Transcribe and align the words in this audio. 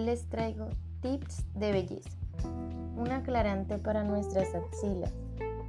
les 0.00 0.28
traigo 0.28 0.68
tips 1.00 1.44
de 1.54 1.72
belleza. 1.72 2.10
Un 2.96 3.10
aclarante 3.10 3.78
para 3.78 4.04
nuestras 4.04 4.54
axilas, 4.54 5.12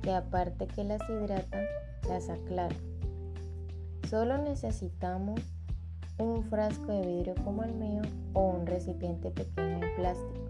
que 0.01 0.13
aparte 0.13 0.67
que 0.67 0.83
las 0.83 1.01
hidrata, 1.09 1.61
las 2.07 2.29
aclara. 2.29 2.75
Solo 4.09 4.37
necesitamos 4.37 5.41
un 6.19 6.43
frasco 6.43 6.91
de 6.91 7.05
vidrio 7.05 7.35
como 7.43 7.63
el 7.63 7.73
mío 7.73 8.01
o 8.33 8.49
un 8.49 8.67
recipiente 8.67 9.31
pequeño 9.31 9.79
de 9.79 9.89
plástico. 9.95 10.43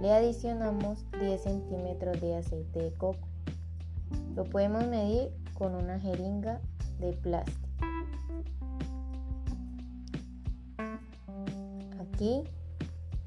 Le 0.00 0.12
adicionamos 0.12 1.04
10 1.20 1.42
centímetros 1.42 2.20
de 2.20 2.36
aceite 2.36 2.82
de 2.82 2.92
coco. 2.94 3.28
Lo 4.34 4.44
podemos 4.44 4.86
medir 4.86 5.30
con 5.54 5.74
una 5.74 6.00
jeringa 6.00 6.60
de 6.98 7.12
plástico. 7.12 7.68
Aquí 12.00 12.44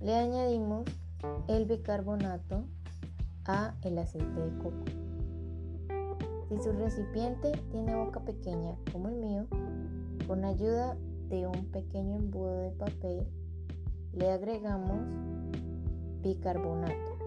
le 0.04 0.16
añadimos 0.16 0.84
el 1.48 1.66
bicarbonato 1.66 2.66
a 3.46 3.74
el 3.84 3.98
aceite 3.98 4.38
de 4.38 4.58
coco. 4.58 4.84
Si 6.50 6.62
su 6.62 6.74
recipiente 6.74 7.54
tiene 7.72 7.96
boca 7.96 8.20
pequeña 8.20 8.76
como 8.92 9.08
el 9.08 9.16
mío, 9.16 9.48
con 10.28 10.44
ayuda 10.44 10.98
de 11.30 11.48
un 11.48 11.72
pequeño 11.72 12.18
embudo 12.18 12.58
de 12.58 12.72
papel 12.72 13.28
le 14.12 14.30
agregamos 14.30 15.00
bicarbonato, 16.22 17.18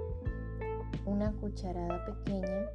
una 1.07 1.33
cucharada 1.33 2.05
pequeña, 2.05 2.67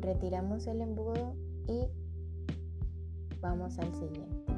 retiramos 0.00 0.66
el 0.66 0.80
embudo 0.80 1.34
y 1.68 1.86
vamos 3.40 3.78
al 3.78 3.94
siguiente. 3.94 4.48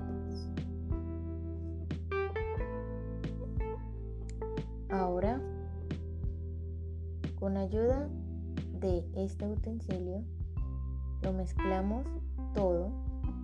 Ahora, 4.91 5.41
con 7.39 7.57
ayuda 7.57 8.09
de 8.81 9.09
este 9.15 9.47
utensilio, 9.47 10.25
lo 11.23 11.33
mezclamos 11.33 12.05
todo 12.55 12.91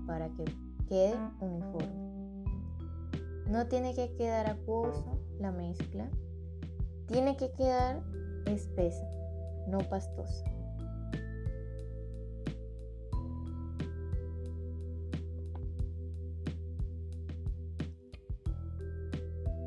para 0.08 0.28
que 0.30 0.44
quede 0.88 1.14
uniforme. 1.40 2.44
No 3.48 3.66
tiene 3.68 3.94
que 3.94 4.12
quedar 4.16 4.50
acuoso 4.50 5.20
la 5.38 5.52
mezcla, 5.52 6.10
tiene 7.06 7.36
que 7.36 7.52
quedar 7.52 8.02
espesa, 8.46 9.08
no 9.68 9.78
pastosa. 9.78 10.44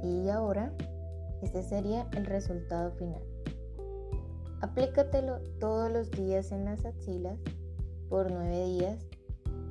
Y 0.03 0.27
ahora, 0.27 0.73
este 1.41 1.63
sería 1.63 2.07
el 2.15 2.25
resultado 2.25 2.91
final. 2.91 3.23
Aplícatelo 4.61 5.39
todos 5.59 5.91
los 5.91 6.11
días 6.11 6.51
en 6.51 6.65
las 6.65 6.85
axilas 6.85 7.39
por 8.09 8.31
9 8.31 8.65
días 8.65 9.05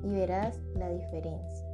y 0.03 0.11
verás 0.11 0.59
la 0.75 0.89
diferencia. 0.89 1.68